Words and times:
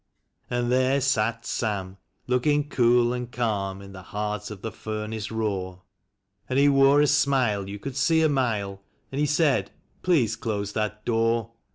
And 0.49 0.71
there 0.71 0.99
sat 0.99 1.45
Sam, 1.45 1.97
looking 2.25 2.69
cool 2.69 3.13
and 3.13 3.31
calm, 3.31 3.83
in 3.83 3.91
the 3.91 4.01
heart 4.01 4.49
of 4.49 4.63
the 4.63 4.71
furnace 4.71 5.29
roar; 5.29 5.83
And 6.49 6.57
he 6.57 6.67
wore 6.69 7.01
a 7.01 7.05
smile 7.05 7.69
you 7.69 7.77
could 7.77 7.95
see 7.95 8.23
a 8.23 8.27
mile, 8.27 8.81
and 9.11 9.19
he 9.21 9.27
said:" 9.27 9.69
Please 10.01 10.35
close 10.35 10.73
that 10.73 11.05
door. 11.05 11.51